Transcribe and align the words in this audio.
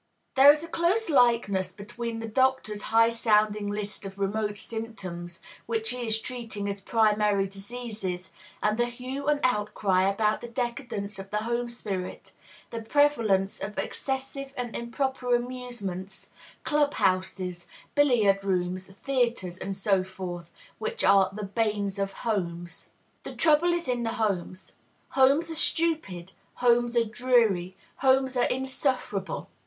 There 0.35 0.51
is 0.51 0.63
a 0.63 0.67
close 0.67 1.11
likeness 1.11 1.71
between 1.73 2.17
the 2.21 2.27
doctor's 2.27 2.81
high 2.89 3.09
sounding 3.09 3.67
list 3.69 4.03
of 4.03 4.17
remote 4.17 4.57
symptoms, 4.57 5.39
which 5.67 5.91
he 5.91 6.07
is 6.07 6.17
treating 6.19 6.67
as 6.67 6.81
primary 6.81 7.45
diseases, 7.45 8.31
and 8.63 8.79
the 8.79 8.87
hue 8.87 9.27
and 9.27 9.39
outcry 9.43 10.09
about 10.09 10.41
the 10.41 10.47
decadence 10.47 11.19
of 11.19 11.29
the 11.29 11.43
home 11.43 11.69
spirit, 11.69 12.31
the 12.71 12.81
prevalence 12.81 13.59
of 13.59 13.77
excessive 13.77 14.51
and 14.57 14.75
improper 14.75 15.35
amusements, 15.35 16.31
club 16.63 16.95
houses, 16.95 17.67
billiard 17.93 18.43
rooms, 18.43 18.87
theatres, 18.89 19.59
and 19.59 19.75
so 19.75 20.03
forth, 20.03 20.49
which 20.79 21.03
are 21.03 21.29
"the 21.31 21.43
banes 21.45 21.99
of 21.99 22.13
homes." 22.25 22.89
The 23.21 23.35
trouble 23.35 23.71
is 23.71 23.87
in 23.87 24.01
the 24.01 24.13
homes. 24.13 24.71
Homes 25.09 25.51
are 25.51 25.61
stupid, 25.61 26.31
homes 26.55 26.97
are 26.97 27.05
dreary, 27.05 27.77
homes 27.97 28.35
are 28.35 28.45
insufferable. 28.45 29.47